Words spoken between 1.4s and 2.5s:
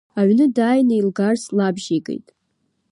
лабжьеигеит.